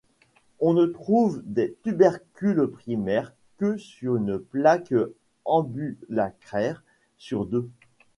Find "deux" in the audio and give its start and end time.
7.45-7.69